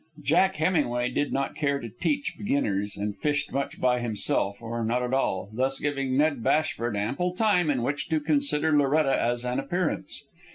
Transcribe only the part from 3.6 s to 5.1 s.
by himself, or not